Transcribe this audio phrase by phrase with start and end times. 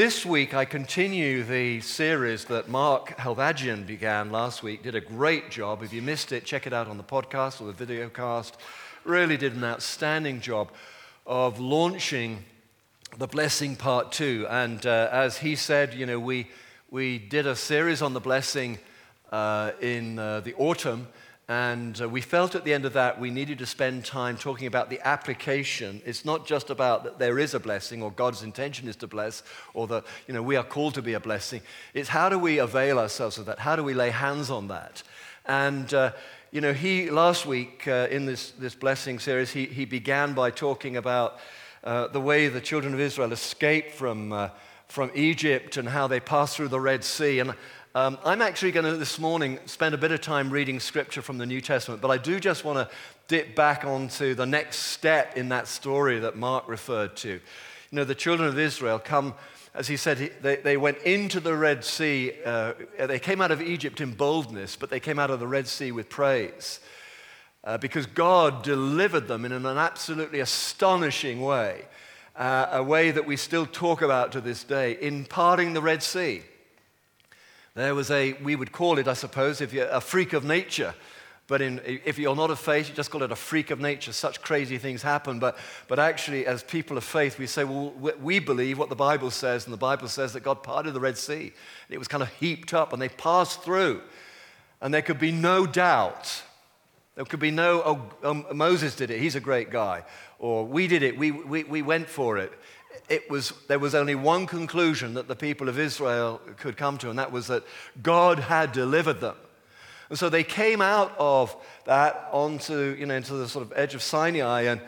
[0.00, 4.82] This week, I continue the series that Mark Helvagian began last week.
[4.82, 5.82] Did a great job.
[5.82, 8.56] If you missed it, check it out on the podcast or the video cast.
[9.04, 10.72] Really did an outstanding job
[11.26, 12.42] of launching
[13.18, 14.46] the blessing part two.
[14.48, 16.48] And uh, as he said, you know, we,
[16.90, 18.78] we did a series on the blessing
[19.30, 21.08] uh, in uh, the autumn.
[21.50, 24.68] And uh, we felt at the end of that we needed to spend time talking
[24.68, 26.00] about the application.
[26.06, 29.42] It's not just about that there is a blessing or God's intention is to bless
[29.74, 31.60] or that you know, we are called to be a blessing.
[31.92, 33.58] It's how do we avail ourselves of that?
[33.58, 35.02] How do we lay hands on that?
[35.44, 36.12] And uh,
[36.52, 40.52] you know, he last week uh, in this, this blessing series, he, he began by
[40.52, 41.40] talking about
[41.82, 44.50] uh, the way the children of Israel escaped from, uh,
[44.86, 47.40] from Egypt and how they passed through the Red Sea.
[47.40, 47.54] And
[47.92, 51.38] um, I'm actually going to this morning spend a bit of time reading scripture from
[51.38, 52.94] the New Testament, but I do just want to
[53.26, 57.28] dip back onto the next step in that story that Mark referred to.
[57.30, 57.40] You
[57.90, 59.34] know, the children of Israel come,
[59.74, 62.32] as he said, they, they went into the Red Sea.
[62.46, 65.66] Uh, they came out of Egypt in boldness, but they came out of the Red
[65.66, 66.78] Sea with praise.
[67.64, 71.86] Uh, because God delivered them in an absolutely astonishing way,
[72.36, 76.04] uh, a way that we still talk about to this day, in parting the Red
[76.04, 76.42] Sea.
[77.80, 80.94] There was a, we would call it, I suppose, if you're a freak of nature.
[81.46, 84.12] But in, if you're not of faith, you just call it a freak of nature.
[84.12, 85.38] Such crazy things happen.
[85.38, 85.56] But,
[85.88, 89.64] but actually, as people of faith, we say, well, we believe what the Bible says.
[89.64, 91.40] And the Bible says that God parted the Red Sea.
[91.42, 91.52] And
[91.88, 94.02] It was kind of heaped up, and they passed through.
[94.82, 96.42] And there could be no doubt.
[97.14, 99.20] There could be no, oh, oh Moses did it.
[99.20, 100.04] He's a great guy.
[100.38, 101.18] Or we did it.
[101.18, 102.52] We, we, we went for it
[103.08, 107.10] it was, there was only one conclusion that the people of Israel could come to,
[107.10, 107.64] and that was that
[108.02, 109.36] God had delivered them.
[110.10, 113.94] And so they came out of that onto, you know, into the sort of edge
[113.94, 114.62] of Sinai.
[114.62, 114.80] And,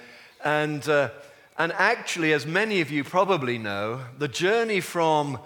[0.44, 1.10] and, uh,
[1.56, 5.38] and actually, as many of you probably know, the journey from,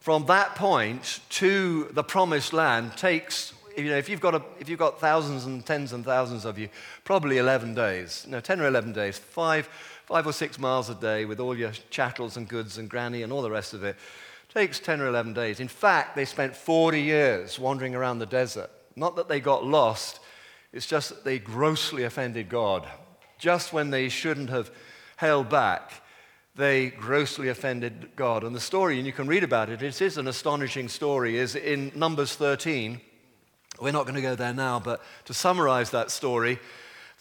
[0.00, 4.68] from that point to the promised land takes, you know, if you've, got a, if
[4.68, 6.68] you've got thousands and tens and thousands of you,
[7.04, 8.26] probably 11 days.
[8.28, 9.16] No, 10 or 11 days.
[9.18, 9.66] Five,
[10.06, 13.32] five or six miles a day with all your chattels and goods and granny and
[13.32, 13.96] all the rest of it.
[14.52, 15.60] Takes 10 or 11 days.
[15.60, 18.70] In fact, they spent 40 years wandering around the desert.
[18.96, 20.20] Not that they got lost,
[20.72, 22.86] it's just that they grossly offended God.
[23.38, 24.70] Just when they shouldn't have
[25.16, 25.92] held back,
[26.54, 28.44] they grossly offended God.
[28.44, 31.54] And the story, and you can read about it, it is an astonishing story, is
[31.54, 33.00] in Numbers 13.
[33.80, 36.58] We're not going to go there now, but to summarize that story,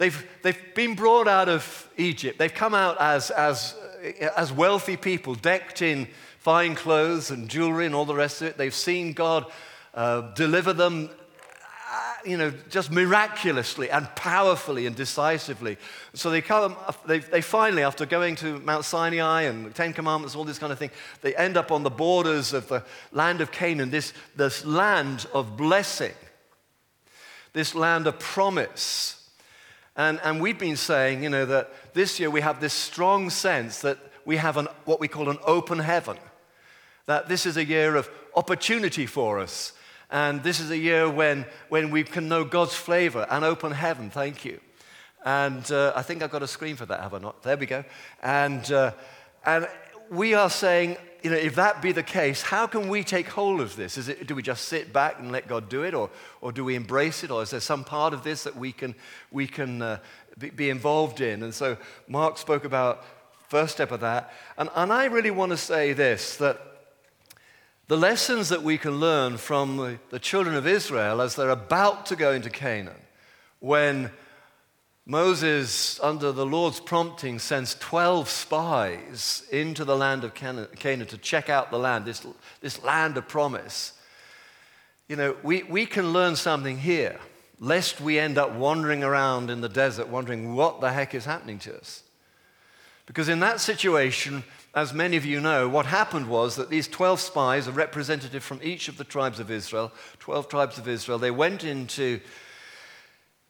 [0.02, 2.40] They've, they've been brought out of Egypt.
[2.40, 3.76] They've come out as, as,
[4.36, 6.08] as wealthy people, decked in
[6.40, 8.58] fine clothes and jewelry and all the rest of it.
[8.58, 9.46] They've seen God
[9.94, 11.12] uh, deliver them,
[11.94, 15.78] uh, you know, just miraculously and powerfully and decisively.
[16.16, 16.76] So they come,
[17.06, 20.74] they, they finally, after going to Mount Sinai and the Ten Commandments, all this kind
[20.74, 20.90] of thing,
[21.22, 25.56] they end up on the borders of the land of Canaan, this, this land of
[25.56, 26.16] blessing,
[27.54, 29.20] this land of promise.
[29.96, 33.82] And, and we've been saying, you know, that this year we have this strong sense
[33.82, 36.18] that we have an, what we call an open heaven.
[37.08, 39.74] That this is a year of opportunity for us.
[40.10, 44.10] And this is a year when, when we can know God's flavor and open heaven.
[44.10, 44.60] Thank you.
[45.24, 47.44] And uh, I think I've got a screen for that, have I not?
[47.44, 47.84] There we go.
[48.22, 48.92] And, uh,
[49.46, 49.68] and
[50.10, 53.62] we are saying, you know, if that be the case, how can we take hold
[53.62, 53.98] of this?
[53.98, 56.10] Is it, do we just sit back and let God do it, or,
[56.42, 58.96] or do we embrace it, or is there some part of this that we can,
[59.32, 60.00] we can uh,
[60.56, 61.44] be, involved in?
[61.44, 61.78] And so
[62.08, 63.06] Mark spoke about
[63.50, 64.34] first step of that.
[64.58, 66.60] And, and I really want to say this that
[67.88, 72.06] the lessons that we can learn from the, the children of Israel as they're about
[72.08, 72.96] to go into Canaan,
[73.60, 74.12] when
[75.06, 81.50] Moses, under the Lord's prompting, sends 12 spies into the land of Canaan to check
[81.50, 82.26] out the land, this,
[82.62, 83.94] this land of promise.
[85.08, 87.20] You know, we, we can learn something here,
[87.60, 91.58] lest we end up wandering around in the desert wondering what the heck is happening
[91.60, 92.04] to us.
[93.08, 97.20] Because in that situation, as many of you know, what happened was that these 12
[97.20, 101.32] spies, a representative from each of the tribes of Israel, 12 tribes of Israel, they
[101.32, 102.22] went into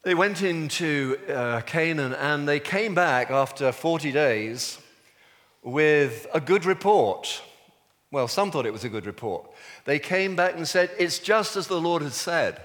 [0.02, 4.78] they went into uh, Canaan and they came back after 40 days
[5.62, 7.40] with a good report.
[8.10, 9.48] Well, some thought it was a good report.
[9.84, 12.60] They came back and said, It's just as the Lord had said.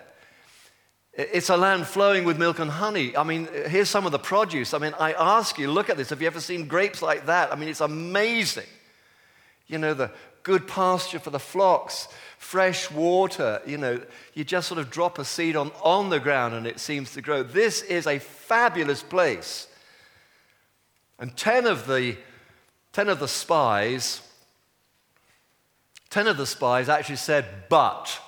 [1.13, 3.15] It's a land flowing with milk and honey.
[3.15, 4.73] I mean, here's some of the produce.
[4.73, 6.09] I mean, I ask you, look at this.
[6.09, 7.51] Have you ever seen grapes like that?
[7.51, 8.67] I mean, it's amazing.
[9.67, 10.11] You know, the
[10.47, 12.07] good pasture for the flocks,
[12.39, 13.61] fresh water.
[13.67, 14.01] You know,
[14.33, 17.21] you just sort of drop a seed on, on the ground and it seems to
[17.21, 17.43] grow.
[17.43, 19.67] This is a fabulous place.
[21.19, 22.17] And 10 of the,
[22.93, 24.21] 10 of the spies
[26.09, 28.19] Ten of the spies actually said, but.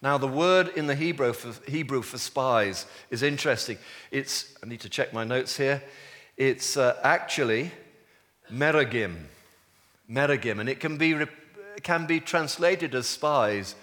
[0.00, 3.78] Now, the word in the Hebrew for, Hebrew for spies is interesting.
[4.10, 5.82] It's, I need to check my notes here.
[6.36, 7.70] It's uh, actually
[8.50, 9.26] meragim.
[10.12, 10.60] Meragim.
[10.60, 11.16] And it can be,
[11.82, 13.74] can be translated as spies,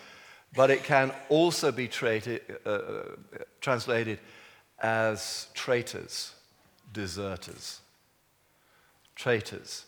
[0.56, 2.22] but it can also be tra-
[2.66, 2.80] uh,
[3.62, 4.20] translated
[4.80, 6.34] as traitors,
[6.94, 7.81] deserters.
[9.16, 9.86] Traitors,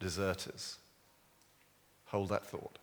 [0.00, 0.78] deserters.
[2.06, 2.78] Hold that thought.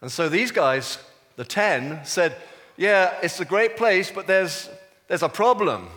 [0.00, 0.98] And so these guys,
[1.36, 2.36] the 10, said,
[2.76, 4.68] Yeah, it's a great place, but there's,
[5.08, 5.88] there's a problem.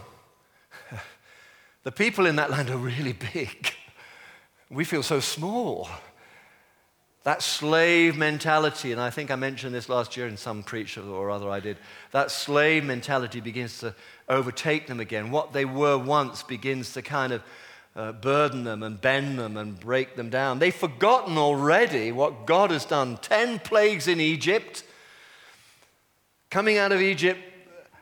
[1.83, 3.73] the people in that land are really big.
[4.69, 5.89] We feel so small.
[7.23, 11.31] That slave mentality, and I think I mentioned this last year in some preacher or
[11.31, 11.77] other I did,
[12.11, 13.95] that slave mentality begins to
[14.27, 15.31] overtake them again.
[15.31, 17.41] What they were once begins to kind of
[17.95, 20.59] uh, burden them and bend them and break them down.
[20.59, 23.17] They've forgotten already what God has done.
[23.17, 24.83] Ten plagues in Egypt,
[26.49, 27.39] coming out of Egypt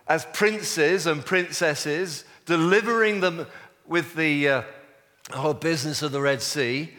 [0.07, 3.45] as princes and princesses, delivering them
[3.85, 4.61] with the uh,
[5.31, 6.91] whole business of the Red Sea.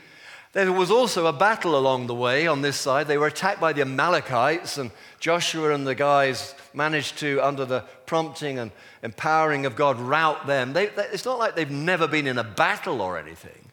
[0.52, 3.08] There was also a battle along the way on this side.
[3.08, 7.84] They were attacked by the Amalekites, and Joshua and the guys managed to, under the
[8.04, 8.70] prompting and
[9.02, 10.74] empowering of God, rout them.
[10.74, 13.70] They, they, it's not like they've never been in a battle or anything.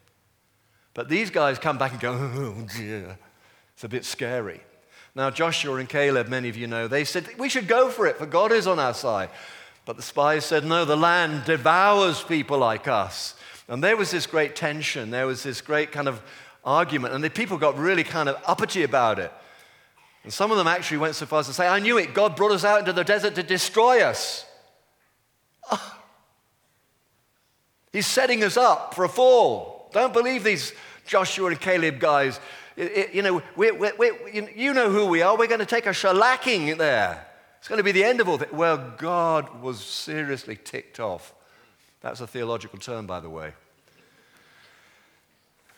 [0.94, 3.18] But these guys come back and go, oh dear,
[3.74, 4.62] it's a bit scary.
[5.16, 8.18] Now, Joshua and Caleb, many of you know, they said, we should go for it,
[8.18, 9.30] for God is on our side.
[9.86, 13.36] But the spies said, no, the land devours people like us.
[13.69, 15.12] And there was this great tension.
[15.12, 16.21] There was this great kind of
[16.66, 17.13] argument.
[17.13, 19.31] And the people got really kind of uppity about it.
[20.24, 22.13] And some of them actually went so far as to say, I knew it.
[22.13, 24.45] God brought us out into the desert to destroy us.
[25.71, 25.95] Oh.
[27.94, 29.89] He's setting us up for a fall.
[29.94, 30.74] Don't believe these
[31.06, 32.39] Joshua and Caleb guys.
[32.75, 34.12] It, it, you know, we we
[34.56, 35.38] you know who we are.
[35.38, 37.25] We're going to take a shellacking there.
[37.57, 38.54] It's going to be the end of all that.
[38.54, 41.33] Well, God was seriously ticked off.
[42.01, 43.54] That's a theological term, by the way.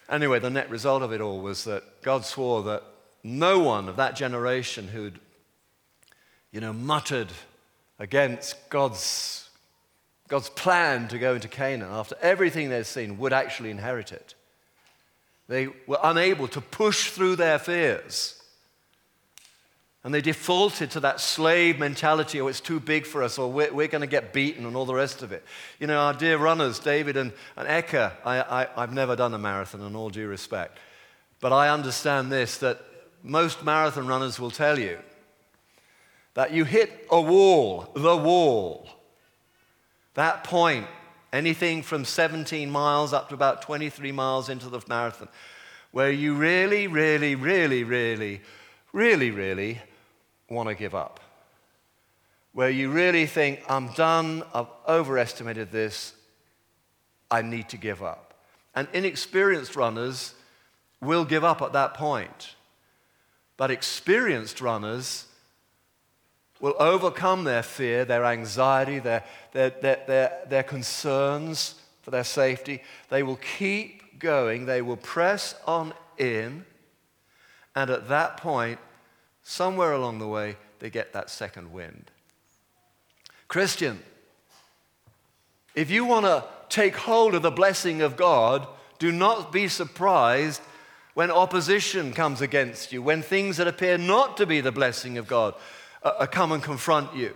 [0.09, 2.83] Anyway, the net result of it all was that God swore that
[3.23, 5.19] no one of that generation who'd,
[6.51, 7.29] you know, muttered
[7.97, 9.49] against God's,
[10.27, 14.35] God's plan to go into Canaan after everything they'd seen would actually inherit it.
[15.47, 18.40] They were unable to push through their fears
[20.03, 23.71] and they defaulted to that slave mentality, oh, it's too big for us, or we're,
[23.71, 25.43] we're going to get beaten, and all the rest of it.
[25.79, 29.37] You know, our dear runners, David and, and Eka, I, I, I've never done a
[29.37, 30.79] marathon, in all due respect.
[31.39, 32.81] But I understand this that
[33.21, 34.97] most marathon runners will tell you
[36.33, 38.87] that you hit a wall, the wall.
[40.15, 40.87] That point,
[41.31, 45.27] anything from 17 miles up to about 23 miles into the marathon,
[45.91, 48.41] where you really, really, really, really,
[48.93, 49.79] really, really
[50.51, 51.19] want to give up.
[52.53, 56.13] Where you really think, I'm done, I've overestimated this,
[57.29, 58.33] I need to give up.
[58.75, 60.35] And inexperienced runners
[61.01, 62.55] will give up at that point.
[63.57, 65.27] But experienced runners
[66.59, 72.83] will overcome their fear, their anxiety, their, their, their, their, their concerns for their safety.
[73.09, 76.65] They will keep going, they will press on in,
[77.75, 78.79] and at that point,
[79.51, 82.09] somewhere along the way, they get that second wind.
[83.47, 84.01] Christian,
[85.75, 88.65] if you want to take hold of the blessing of God,
[88.97, 90.61] do not be surprised
[91.13, 95.27] when opposition comes against you, when things that appear not to be the blessing of
[95.27, 95.53] God
[96.01, 97.35] uh, uh come and confront you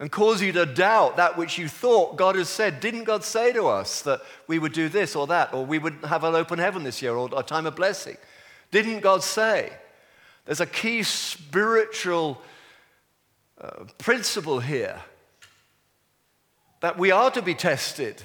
[0.00, 2.80] and cause you to doubt that which you thought God has said.
[2.80, 5.98] Didn't God say to us that we would do this or that, or we would
[6.04, 8.16] have an open heaven this year, or a time of blessing?
[8.72, 9.70] Didn't God say?
[10.50, 12.42] There's a key spiritual
[13.60, 15.00] uh, principle here
[16.80, 18.20] that we are to be tested.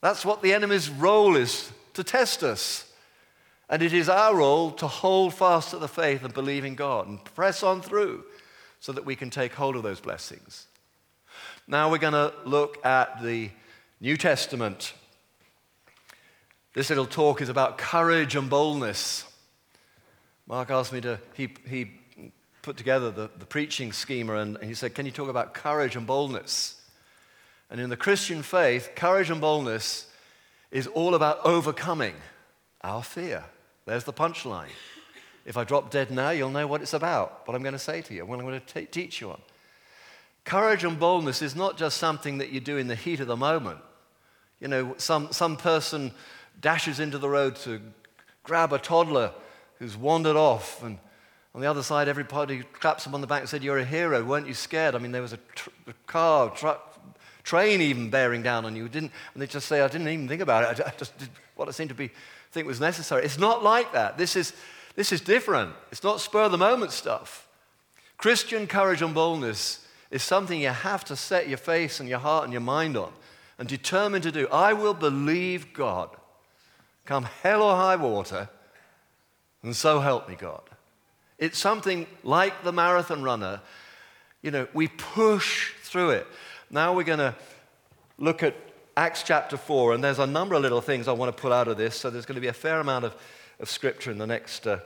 [0.00, 2.92] That's what the enemy's role is to test us.
[3.70, 7.06] And it is our role to hold fast to the faith and believe in God
[7.06, 8.24] and press on through
[8.80, 10.66] so that we can take hold of those blessings.
[11.68, 13.50] Now we're going to look at the
[14.00, 14.94] New Testament.
[16.74, 19.26] This little talk is about courage and boldness.
[20.46, 21.92] Mark asked me to, he, he
[22.62, 26.06] put together the, the preaching schema and he said, Can you talk about courage and
[26.06, 26.80] boldness?
[27.70, 30.08] And in the Christian faith, courage and boldness
[30.70, 32.14] is all about overcoming
[32.82, 33.44] our fear.
[33.86, 34.68] There's the punchline.
[35.44, 38.02] If I drop dead now, you'll know what it's about, what I'm going to say
[38.02, 39.40] to you, what I'm going to t- teach you on.
[40.44, 43.36] Courage and boldness is not just something that you do in the heat of the
[43.36, 43.78] moment.
[44.60, 46.12] You know, some, some person
[46.60, 47.80] dashes into the road to
[48.42, 49.32] grab a toddler
[49.78, 50.98] who's wandered off, and
[51.54, 54.22] on the other side, everybody claps him on the back and said, You're a hero,
[54.22, 54.94] weren't you scared?
[54.94, 56.98] I mean, there was a, tr- a car, truck,
[57.44, 58.88] train even bearing down on you.
[58.88, 60.84] Didn't, and they just say, I didn't even think about it.
[60.86, 62.10] I just did what I seemed to be,
[62.50, 63.24] think was necessary.
[63.24, 64.18] It's not like that.
[64.18, 64.52] This is,
[64.94, 65.72] this is different.
[65.90, 67.48] It's not spur of the moment stuff.
[68.18, 72.44] Christian courage and boldness is something you have to set your face and your heart
[72.44, 73.12] and your mind on
[73.58, 74.48] and determine to do.
[74.48, 76.10] I will believe God,
[77.04, 78.48] come hell or high water,
[79.66, 80.62] and so help me God.
[81.38, 83.60] It's something like the marathon runner.
[84.40, 86.26] You know, we push through it.
[86.70, 87.34] Now we're going to
[88.16, 88.54] look at
[88.96, 91.66] Acts chapter 4, and there's a number of little things I want to pull out
[91.66, 91.96] of this.
[91.96, 93.16] So there's going to be a fair amount of,
[93.58, 94.78] of scripture in the next uh,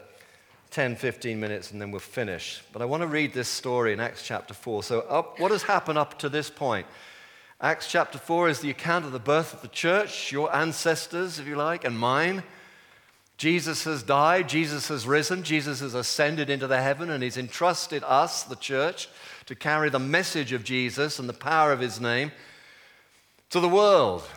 [0.70, 2.62] 10, 15 minutes, and then we'll finish.
[2.72, 4.82] But I want to read this story in Acts chapter 4.
[4.82, 6.86] So, up, what has happened up to this point?
[7.60, 11.46] Acts chapter 4 is the account of the birth of the church, your ancestors, if
[11.46, 12.42] you like, and mine.
[13.40, 18.04] Jesus has died, Jesus has risen, Jesus has ascended into the heaven, and he's entrusted
[18.04, 19.08] us, the church,
[19.46, 22.32] to carry the message of Jesus and the power of his name
[23.48, 24.28] to the world.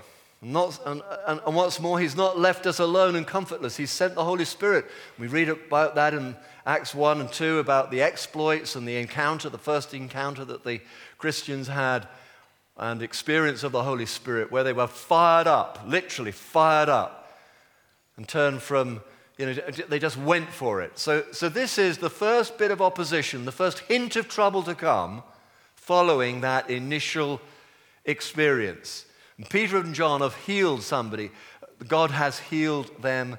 [0.41, 3.75] Not, and, and, and, what's more, he's not left us alone and comfortless.
[3.75, 4.85] He's sent the Holy Spirit.
[5.19, 9.49] We read about that in Acts 1 and 2 about the exploits and the encounter,
[9.49, 10.79] the first encounter that the
[11.17, 12.07] Christians had
[12.77, 17.22] and experience of the Holy Spirit, where they were fired up, literally fired up
[18.17, 19.01] and turn from,
[19.37, 20.97] you know, they just went for it.
[20.97, 24.75] So, so this is the first bit of opposition, the first hint of trouble to
[24.75, 25.23] come
[25.75, 27.41] following that initial
[28.05, 29.05] experience.
[29.37, 31.31] And Peter and John have healed somebody.
[31.87, 33.37] God has healed them,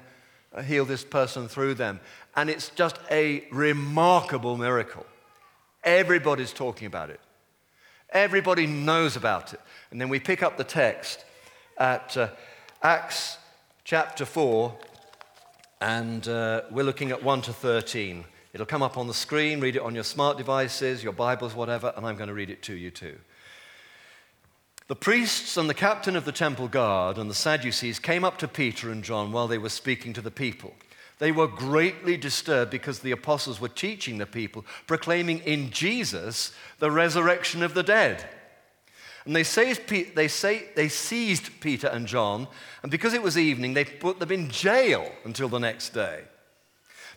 [0.53, 1.99] uh, healed this person through them.
[2.35, 5.05] And it's just a remarkable miracle.
[5.83, 7.19] Everybody's talking about it.
[8.09, 9.61] Everybody knows about it.
[9.91, 11.23] And then we pick up the text
[11.77, 12.29] at uh,
[12.81, 13.37] Acts
[13.85, 14.75] chapter 4,
[15.79, 18.25] and uh, we're looking at 1 to 13.
[18.51, 19.59] It'll come up on the screen.
[19.59, 22.63] Read it on your smart devices, your Bibles, whatever, and I'm going to read it
[22.63, 23.19] to you too.
[24.87, 28.47] The priests and the captain of the temple guard and the Sadducees came up to
[28.47, 30.73] Peter and John while they were speaking to the people.
[31.19, 36.89] They were greatly disturbed because the apostles were teaching the people, proclaiming in Jesus the
[36.89, 38.27] resurrection of the dead.
[39.25, 42.47] And they, seized, they, say, they seized Peter and John,
[42.83, 46.21] and because it was evening, they put them in jail until the next day.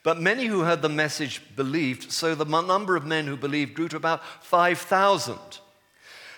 [0.02, 3.88] But many who heard the message believed, so the number of men who believed grew
[3.88, 5.36] to about 5,000.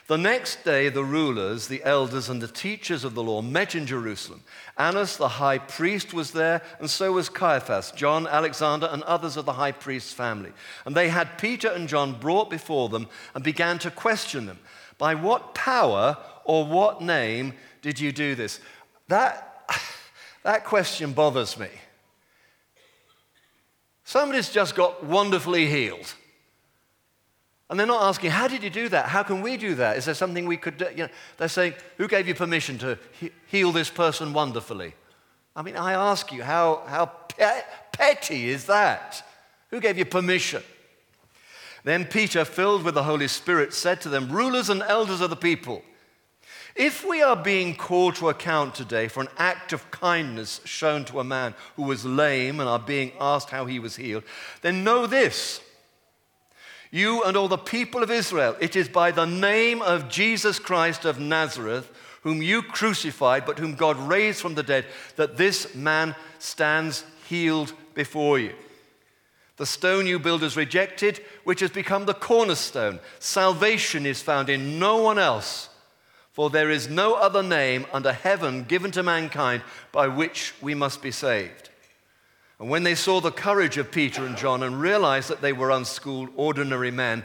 [0.09, 3.87] The next day, the rulers, the elders, and the teachers of the law met in
[3.87, 4.43] Jerusalem.
[4.77, 9.45] Annas, the high priest, was there, and so was Caiaphas, John, Alexander, and others of
[9.45, 10.51] the high priest's family.
[10.85, 14.59] And they had Peter and John brought before them and began to question them.
[15.01, 18.61] By what power or what name did you do this?
[19.09, 19.65] That,
[20.43, 21.69] that question bothers me.
[24.05, 26.15] Somebody's just got wonderfully healed.
[27.71, 29.07] And they're not asking, how did you do that?
[29.07, 29.97] How can we do that?
[29.97, 30.89] Is there something we could do?
[30.91, 34.93] You know, they're saying, who gave you permission to he- heal this person wonderfully?
[35.57, 39.27] I mean, I ask you, how, how pe- petty is that?
[39.71, 40.63] Who gave you permission?
[41.85, 45.37] Then Peter, filled with the Holy Spirit, said to them, Rulers and elders of the
[45.37, 45.83] people,
[46.77, 51.21] if we are being called to account today for an act of kindness shown to
[51.21, 54.25] a man who was lame and are being asked how he was healed,
[54.63, 55.61] then know this.
[56.91, 61.05] You and all the people of Israel, it is by the name of Jesus Christ
[61.05, 61.91] of Nazareth,
[62.23, 67.73] whom you crucified, but whom God raised from the dead, that this man stands healed
[67.95, 68.55] before you.
[69.61, 72.99] The stone you builders rejected, which has become the cornerstone.
[73.19, 75.69] Salvation is found in no one else,
[76.33, 79.63] for there is no other name under heaven given to mankind
[79.93, 81.69] by which we must be saved.
[82.59, 85.71] And when they saw the courage of Peter and John and realized that they were
[85.71, 87.23] unschooled, ordinary men,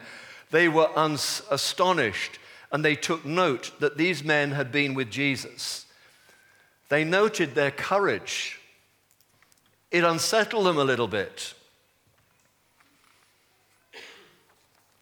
[0.52, 2.38] they were uns- astonished
[2.70, 5.86] and they took note that these men had been with Jesus.
[6.90, 8.60] They noted their courage.
[9.90, 11.54] It unsettled them a little bit.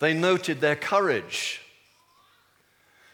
[0.03, 1.61] They noted their courage.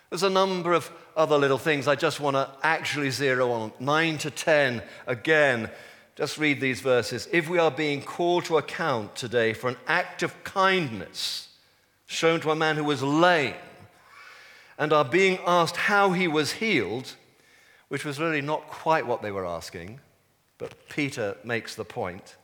[0.10, 3.72] There's a number of other little things I just want to actually zero on.
[3.80, 5.70] 9 to 10, again,
[6.16, 7.28] just read these verses.
[7.32, 11.50] If we are being called to account today for an act of kindness
[12.08, 13.54] shown to a man who was lame
[14.80, 17.14] and are being asked how he was healed,
[17.90, 20.00] which was really not quite what they were asking,
[20.58, 22.36] but Peter makes the point.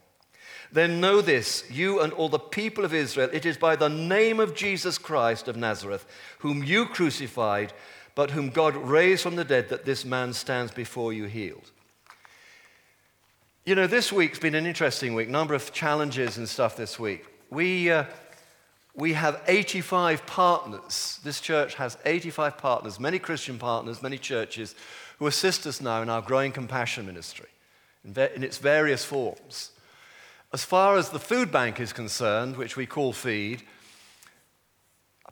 [0.75, 4.41] Then know this, you and all the people of Israel, it is by the name
[4.41, 6.05] of Jesus Christ of Nazareth,
[6.39, 7.71] whom you crucified,
[8.13, 11.71] but whom God raised from the dead, that this man stands before you healed.
[13.65, 17.25] You know, this week's been an interesting week, number of challenges and stuff this week.
[17.49, 18.03] We, uh,
[18.95, 21.21] we have 85 partners.
[21.23, 24.75] This church has 85 partners, many Christian partners, many churches,
[25.19, 27.47] who assist us now in our growing compassion ministry
[28.03, 29.71] in, in its various forms.
[30.55, 33.63] As far as the food bank is concerned, which we call Feed,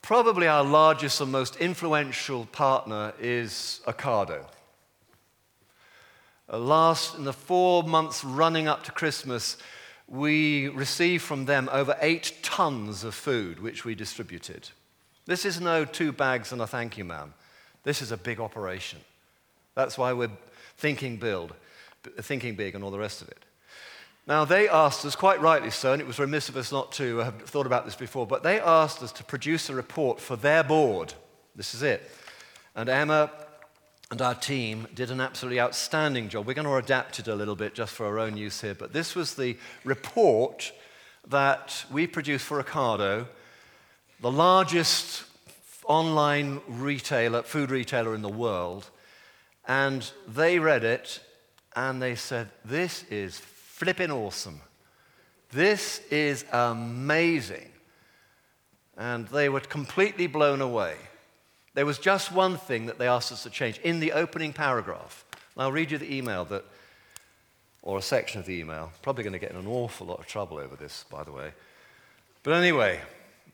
[0.02, 4.44] probably our largest and most influential partner is Ocado.
[6.52, 9.56] Uh, last, in the four months running up to Christmas,
[10.10, 14.72] we received from them over eight tons of food, which we distributed.
[15.26, 17.34] This is no two bags and a thank you, ma'am.
[17.84, 19.00] This is a big operation.
[19.74, 20.38] That's why we're
[20.76, 21.54] thinking build,
[22.20, 23.46] thinking big, and all the rest of it.
[24.26, 27.18] Now, they asked us, quite rightly so, and it was remiss of us not to
[27.18, 30.64] have thought about this before, but they asked us to produce a report for their
[30.64, 31.14] board.
[31.56, 32.10] This is it.
[32.74, 33.30] And Emma
[34.12, 36.48] and our team did an absolutely outstanding job.
[36.48, 38.94] We're going to adapt it a little bit just for our own use here, but
[38.94, 40.72] this was the report
[41.28, 43.28] that we produced for Ocado,
[44.22, 45.24] the largest
[45.86, 48.90] online retailer, food retailer in the world,
[49.68, 51.20] and they read it
[51.76, 53.42] and they said, This is
[53.74, 54.62] flipping awesome.
[55.52, 57.72] This is amazing.
[58.96, 60.96] And they were completely blown away.
[61.74, 65.26] There was just one thing that they asked us to change in the opening paragraph.
[65.56, 66.64] And I'll read you the email that,
[67.82, 68.92] or a section of the email.
[69.02, 71.52] Probably going to get in an awful lot of trouble over this, by the way.
[72.44, 73.00] But anyway,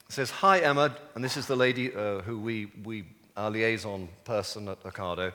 [0.06, 3.06] it says, Hi, Emma, and this is the lady uh, who we, we,
[3.40, 5.32] our liaison person at Ocado.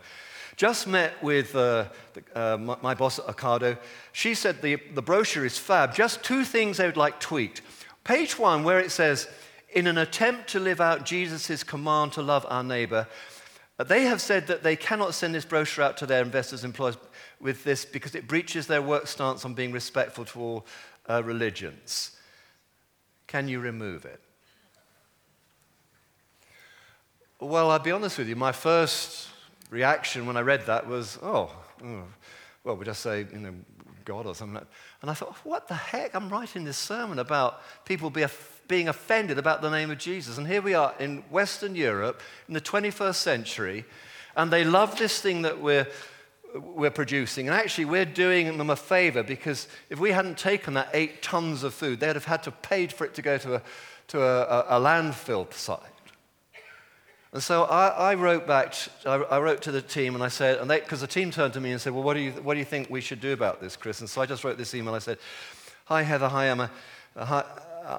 [0.56, 3.76] Just met with uh, the, uh, my, my, boss at Ocado.
[4.12, 5.94] She said the, the brochure is fab.
[5.94, 7.62] Just two things I would like tweaked.
[8.04, 9.26] Page one, where it says,
[9.72, 13.08] in an attempt to live out Jesus' command to love our neighbor,
[13.78, 16.96] they have said that they cannot send this brochure out to their investors and employees
[17.40, 20.66] with this because it breaches their work stance on being respectful to all
[21.08, 22.12] uh, religions.
[23.26, 24.20] Can you remove it?
[27.44, 29.28] Well, I'll be honest with you, my first
[29.68, 31.50] reaction when I read that was, oh,
[31.84, 32.04] oh
[32.64, 33.54] well, we just say, you know,
[34.06, 34.66] God or something like.
[35.02, 36.14] And I thought, what the heck?
[36.14, 38.24] I'm writing this sermon about people be,
[38.66, 40.38] being offended about the name of Jesus.
[40.38, 43.84] And here we are in Western Europe in the 21st century,
[44.36, 45.86] and they love this thing that we're,
[46.54, 47.46] we're producing.
[47.46, 51.62] And actually, we're doing them a favor because if we hadn't taken that eight tons
[51.62, 53.62] of food, they'd have had to pay for it to go to a,
[54.08, 55.93] to a, a, a landfill site.
[57.34, 60.58] And so I, I wrote back, I, I, wrote to the team and I said,
[60.58, 62.60] and because the team turned to me and said, well, what do, you, what do
[62.60, 63.98] you think we should do about this, Chris?
[63.98, 64.94] And so I just wrote this email.
[64.94, 65.18] I said,
[65.84, 66.70] hi, Heather, hi, Emma.
[67.16, 67.44] Uh, hi,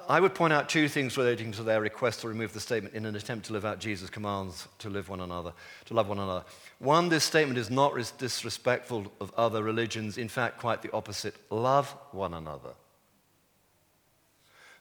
[0.08, 3.04] I would point out two things relating to their request to remove the statement in
[3.04, 5.52] an attempt to live out Jesus' commands to live one another,
[5.84, 6.44] to love one another.
[6.78, 10.16] One, this statement is not disrespectful of other religions.
[10.16, 11.34] In fact, quite the opposite.
[11.50, 12.70] Love one another.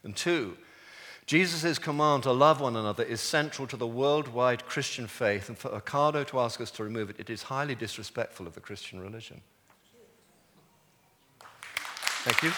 [0.05, 0.55] And two,
[1.25, 5.69] Jesus' command to love one another is central to the worldwide Christian faith, and for
[5.69, 9.41] Ocado to ask us to remove it, it is highly disrespectful of the Christian religion.
[12.27, 12.51] Thank you.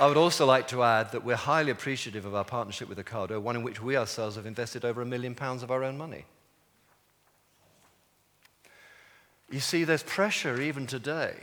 [0.00, 3.42] I would also like to add that we're highly appreciative of our partnership with Ocado,
[3.42, 6.24] one in which we ourselves have invested over a million pounds of our own money.
[9.50, 11.34] You see, there's pressure even today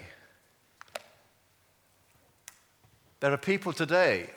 [3.26, 4.30] There are people today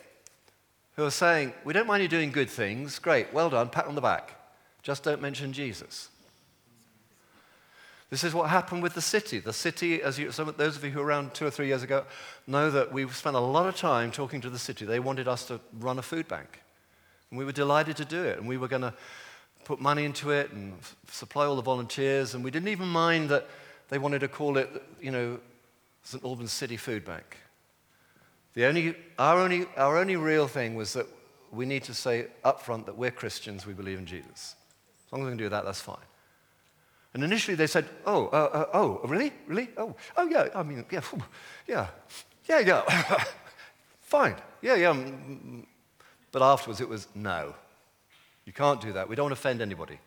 [0.97, 2.99] who are saying, We don't mind you doing good things.
[2.99, 4.35] Great, well done, pat on the back.
[4.83, 6.09] Just don't mention Jesus.
[8.09, 9.41] This is what happened with the city.
[9.41, 11.83] The city, as you, some, those of you who were around two or three years
[11.83, 12.07] ago
[12.47, 14.87] know that we spent a lot of time talking to the city.
[14.87, 16.63] They wanted us to run a food bank.
[17.31, 18.39] And we were delighted to do it.
[18.39, 18.95] And we were going to
[19.67, 22.35] put money into it and f- supply all the volunteers.
[22.35, 23.49] And we didn't even mind that
[23.91, 25.41] they wanted to call it, you know,
[26.05, 26.25] St.
[26.25, 27.37] Albans City Food Bank.
[28.55, 31.07] The only, our, only, our only real thing was that
[31.53, 34.55] we need to say up front that we're Christians, we believe in Jesus.
[35.07, 35.97] As long as we can do that, that's fine.
[37.15, 39.33] And initially they said, oh, uh, uh, oh, really?
[39.47, 39.69] Really?
[39.77, 41.01] Oh, oh yeah, I mean, yeah,
[41.67, 41.87] yeah,
[42.49, 43.25] yeah, yeah.
[44.01, 44.93] fine, yeah, yeah.
[44.93, 45.67] Mm, mm.
[46.31, 47.55] But afterwards it was, no,
[48.45, 49.09] you can't do that.
[49.09, 49.99] We don't offend anybody.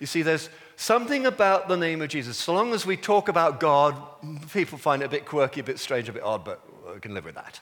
[0.00, 2.36] You see, there's something about the name of Jesus.
[2.36, 3.96] So long as we talk about God,
[4.52, 6.62] people find it a bit quirky, a bit strange, a bit odd, but
[6.98, 7.60] we can live with that.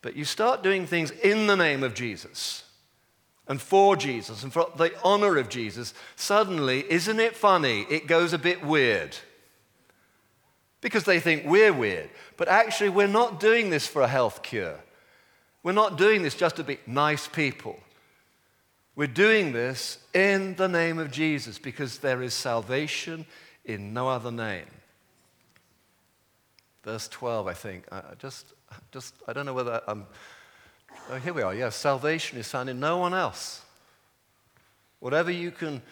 [0.00, 2.64] But you start doing things in the name of Jesus
[3.46, 7.82] and for Jesus and for the honor of Jesus, suddenly, isn't it funny?
[7.90, 9.14] It goes a bit weird.
[10.80, 12.08] Because they think we're weird.
[12.38, 14.80] But actually, we're not doing this for a health cure.
[15.62, 17.78] We're not doing this just to be nice people.
[18.96, 23.26] We're doing this in the name of Jesus because there is salvation
[23.66, 24.64] in no other name.
[26.84, 27.84] Verse 12, I think.
[27.90, 28.52] I just,
[28.92, 30.06] just, I don't know whether I'm.
[31.10, 31.54] Oh, here we are.
[31.54, 33.62] Yes, salvation is found in no one else.
[35.00, 35.82] Whatever you can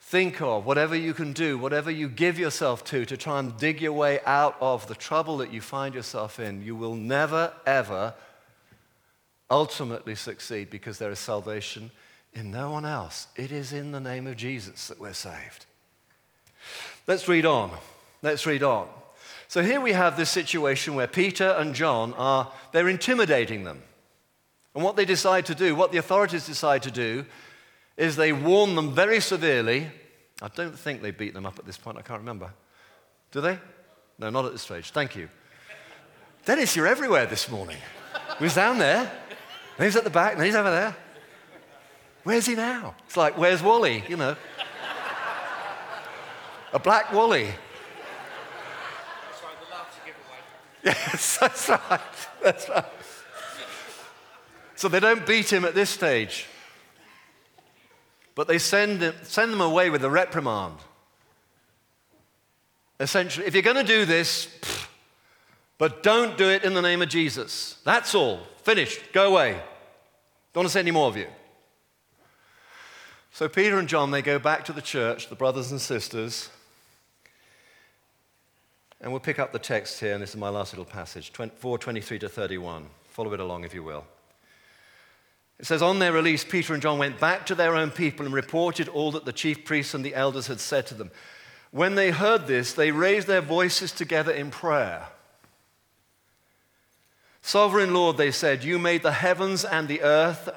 [0.00, 3.80] think of, whatever you can do, whatever you give yourself to to try and dig
[3.80, 8.14] your way out of the trouble that you find yourself in, you will never, ever
[9.50, 11.90] ultimately succeed because there is salvation
[12.34, 13.26] in no one else.
[13.36, 15.66] It is in the name of Jesus that we're saved.
[17.06, 17.70] Let's read on.
[18.22, 18.88] Let's read on.
[19.48, 23.82] So here we have this situation where Peter and John are, they're intimidating them.
[24.74, 27.24] And what they decide to do, what the authorities decide to do,
[27.96, 29.88] is they warn them very severely.
[30.42, 32.52] I don't think they beat them up at this point, I can't remember.
[33.32, 33.58] Do they?
[34.18, 34.90] No, not at this stage.
[34.90, 35.30] Thank you.
[36.44, 37.78] Dennis, you're everywhere this morning.
[38.36, 39.10] He was down there,
[39.78, 40.94] and he's at the back, and he's over there.
[42.24, 42.94] Where's he now?
[43.06, 44.04] It's like, where's Wally?
[44.08, 44.36] You know.
[46.74, 47.48] A black Wally.
[50.82, 52.00] Yes, that's right.
[52.42, 52.84] That's right.
[54.76, 56.46] So they don't beat him at this stage.
[58.34, 60.76] But they send, them, send them away with a reprimand.
[63.00, 64.88] Essentially, if you're going to do this, pff,
[65.78, 67.80] but don't do it in the name of Jesus.
[67.84, 68.40] That's all.
[68.62, 69.12] Finished.
[69.12, 69.52] Go away.
[70.52, 71.26] Don't want to see any more of you.
[73.32, 76.50] So Peter and John, they go back to the church, the brothers and sisters.
[79.00, 82.18] And we'll pick up the text here, and this is my last little passage, 423
[82.18, 82.86] to 31.
[83.10, 84.04] Follow it along if you will.
[85.58, 88.34] It says, On their release, Peter and John went back to their own people and
[88.34, 91.10] reported all that the chief priests and the elders had said to them.
[91.70, 95.06] When they heard this, they raised their voices together in prayer.
[97.42, 100.48] Sovereign Lord, they said, You made the heavens and the earth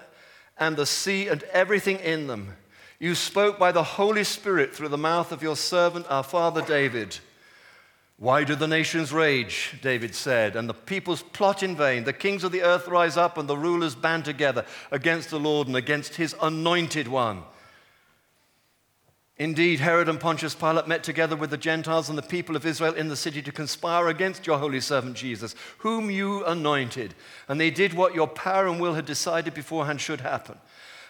[0.57, 2.55] and the sea and everything in them.
[2.99, 7.17] You spoke by the Holy Spirit through the mouth of your servant, our father David.
[8.21, 9.79] Why do the nations rage?
[9.81, 12.03] David said, and the peoples plot in vain.
[12.03, 15.65] The kings of the earth rise up, and the rulers band together against the Lord
[15.65, 17.41] and against his anointed one.
[19.37, 22.93] Indeed, Herod and Pontius Pilate met together with the Gentiles and the people of Israel
[22.93, 27.15] in the city to conspire against your holy servant Jesus, whom you anointed.
[27.47, 30.59] And they did what your power and will had decided beforehand should happen.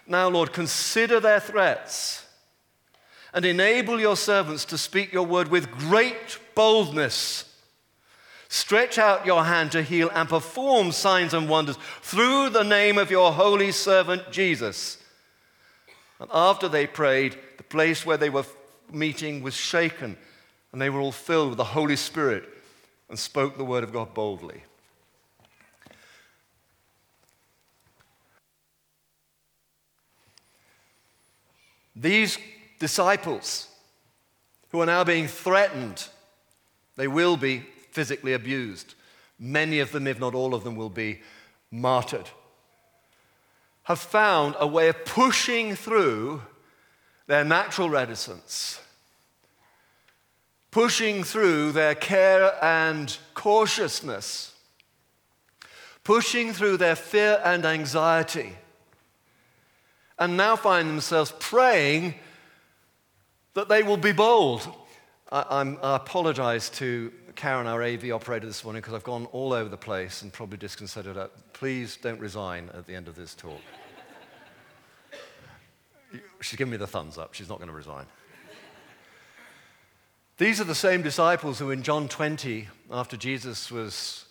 [0.07, 2.25] Now, Lord, consider their threats
[3.33, 7.45] and enable your servants to speak your word with great boldness.
[8.47, 13.09] Stretch out your hand to heal and perform signs and wonders through the name of
[13.09, 14.99] your holy servant Jesus.
[16.19, 18.45] And after they prayed, the place where they were
[18.91, 20.15] meeting was shaken,
[20.71, 22.47] and they were all filled with the Holy Spirit
[23.09, 24.61] and spoke the word of God boldly.
[31.95, 32.37] These
[32.77, 33.67] disciples
[34.69, 36.07] who are now being threatened,
[36.95, 38.95] they will be physically abused.
[39.39, 41.21] Many of them, if not all of them, will be
[41.71, 42.29] martyred.
[43.83, 46.41] Have found a way of pushing through
[47.27, 48.79] their natural reticence,
[50.69, 54.53] pushing through their care and cautiousness,
[56.03, 58.53] pushing through their fear and anxiety,
[60.19, 62.13] and now find themselves praying
[63.53, 64.67] that they will be bold.
[65.31, 69.69] I, I apologize to Karen, our AV operator, this morning because I've gone all over
[69.69, 71.29] the place and probably disconcerted her.
[71.53, 73.61] Please don't resign at the end of this talk.
[76.41, 77.33] She's giving me the thumbs up.
[77.33, 78.05] She's not going to resign.
[80.37, 84.25] These are the same disciples who, in John 20, after Jesus was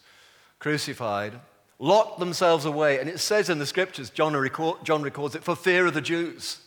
[0.58, 1.32] crucified,
[1.78, 2.98] locked themselves away.
[2.98, 6.02] And it says in the scriptures, John, record, John records it, for fear of the
[6.02, 6.58] Jews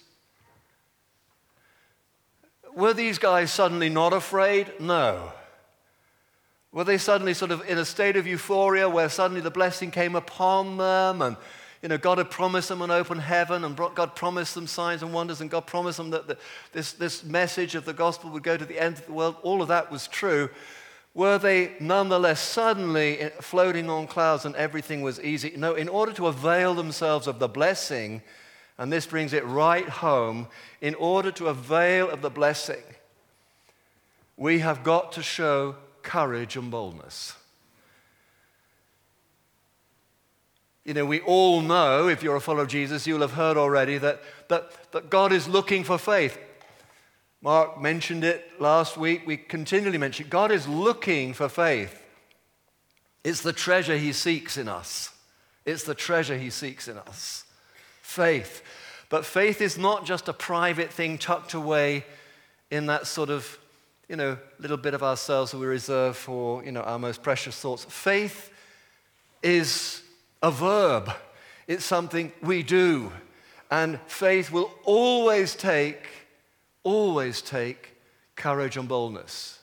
[2.75, 4.73] were these guys suddenly not afraid?
[4.79, 5.31] No.
[6.71, 10.15] Were they suddenly sort of in a state of euphoria where suddenly the blessing came
[10.15, 11.37] upon them and
[11.83, 15.13] you know, God had promised them an open heaven and God promised them signs and
[15.13, 16.37] wonders and God promised them that the,
[16.71, 19.35] this, this message of the gospel would go to the end of the world.
[19.43, 20.49] All of that was true.
[21.13, 25.53] Were they nonetheless suddenly floating on clouds and everything was easy?
[25.57, 28.21] No, in order to avail themselves of the blessing,
[28.77, 30.47] and this brings it right home.
[30.81, 32.83] In order to avail of the blessing,
[34.35, 37.35] we have got to show courage and boldness.
[40.83, 43.97] You know, we all know, if you're a follower of Jesus, you'll have heard already
[43.99, 46.37] that, that, that God is looking for faith.
[47.41, 49.25] Mark mentioned it last week.
[49.25, 50.29] We continually mention it.
[50.29, 52.01] God is looking for faith.
[53.23, 55.11] It's the treasure he seeks in us.
[55.65, 57.42] It's the treasure he seeks in us
[58.03, 58.61] faith.
[59.09, 62.05] But faith is not just a private thing tucked away
[62.69, 63.57] in that sort of,
[64.07, 67.59] you know, little bit of ourselves that we reserve for, you know, our most precious
[67.59, 67.85] thoughts.
[67.85, 68.51] Faith
[69.41, 70.03] is
[70.43, 71.11] a verb.
[71.67, 73.11] It's something we do.
[73.71, 76.05] And faith will always take,
[76.83, 77.95] always take
[78.35, 79.59] courage and boldness.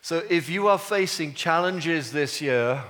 [0.00, 2.82] So if you are facing challenges this year,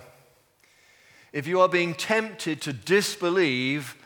[1.33, 3.97] if you are being tempted to disbelieve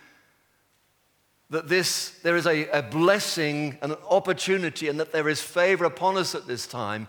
[1.51, 5.85] that this, there is a, a blessing and an opportunity and that there is favor
[5.85, 7.07] upon us at this time,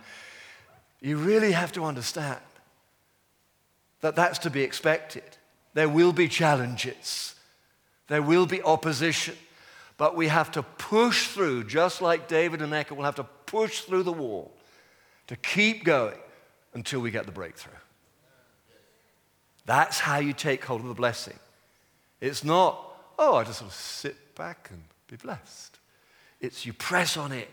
[1.01, 2.39] you really have to understand
[4.01, 5.23] that that's to be expected.
[5.73, 7.35] There will be challenges.
[8.07, 9.35] There will be opposition,
[9.97, 13.81] but we have to push through, just like David and Eckhart will have to push
[13.81, 14.53] through the wall
[15.27, 16.17] to keep going
[16.73, 17.73] until we get the breakthrough.
[19.65, 21.37] That's how you take hold of the blessing.
[22.21, 22.79] It's not,
[23.19, 25.79] oh, I just sort of sit back and be blessed.
[26.39, 27.49] It's you press on it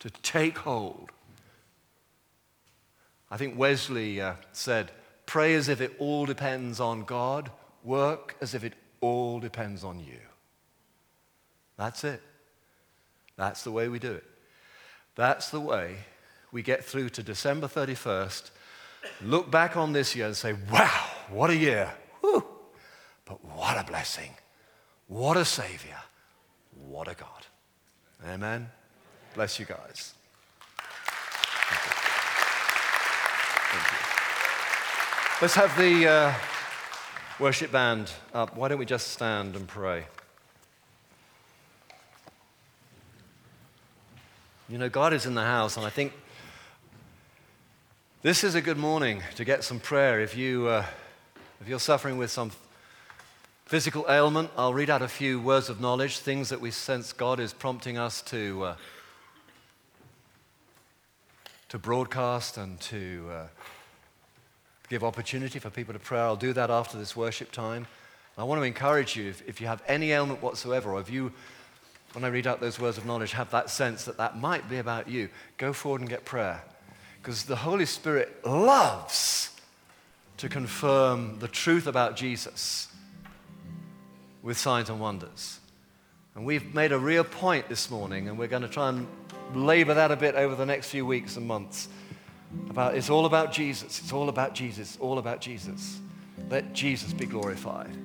[0.00, 1.10] to take hold.
[3.30, 4.90] I think Wesley uh, said,
[5.26, 7.50] pray as if it all depends on God,
[7.82, 10.20] work as if it all depends on you.
[11.76, 12.22] That's it.
[13.36, 14.24] That's the way we do it.
[15.16, 15.96] That's the way
[16.52, 18.50] we get through to December 31st,
[19.22, 21.92] look back on this year and say, wow, what a year.
[22.20, 22.46] Whew.
[23.24, 24.30] But what a blessing.
[25.08, 25.98] What a Savior.
[26.88, 27.46] What a God.
[28.26, 28.70] Amen.
[29.34, 30.14] Bless you guys.
[31.66, 31.92] Thank you.
[33.72, 33.98] Thank you.
[35.42, 36.08] Let's have the.
[36.08, 36.34] Uh,
[37.40, 38.56] Worship band up.
[38.56, 40.04] Why don't we just stand and pray?
[44.68, 46.12] You know, God is in the house, and I think
[48.22, 50.20] this is a good morning to get some prayer.
[50.20, 50.84] If, you, uh,
[51.60, 52.52] if you're suffering with some
[53.64, 57.40] physical ailment, I'll read out a few words of knowledge, things that we sense God
[57.40, 58.76] is prompting us to, uh,
[61.68, 63.28] to broadcast and to.
[63.30, 63.46] Uh,
[64.88, 66.20] give opportunity for people to pray.
[66.20, 67.86] I'll do that after this worship time.
[68.36, 71.32] I want to encourage you, if, if you have any ailment whatsoever, or if you,
[72.12, 74.78] when I read out those words of knowledge, have that sense that that might be
[74.78, 76.62] about you, go forward and get prayer.
[77.22, 79.50] Because the Holy Spirit loves
[80.36, 82.88] to confirm the truth about Jesus
[84.44, 85.58] with signs and wonders.
[86.36, 89.08] And we've made a real point this morning, and we're going to try and
[89.54, 91.88] labor that a bit over the next few weeks and months
[92.70, 94.00] about it's all about Jesus.
[94.00, 94.94] It's all about Jesus.
[94.94, 95.98] It's all about Jesus.
[96.50, 97.96] Let Jesus be glorified.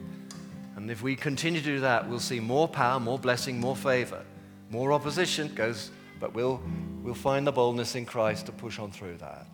[0.75, 4.23] And if we continue to do that, we'll see more power, more blessing, more favor.
[4.69, 6.61] More opposition goes, but we'll,
[7.03, 9.47] we'll find the boldness in Christ to push on through that.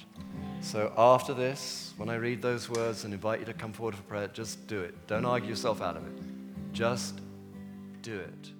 [0.62, 4.04] So after this, when I read those words and invite you to come forward for
[4.04, 5.08] prayer, just do it.
[5.08, 6.35] Don't argue yourself out of it.
[6.76, 7.22] Just
[8.02, 8.55] do it.